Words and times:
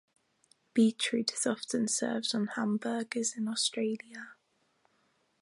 Beetroot 0.73 1.31
is 1.31 1.45
often 1.45 1.87
served 1.87 2.33
on 2.33 2.47
hamburgers 2.55 3.35
in 3.37 3.47
Australia 3.47 4.33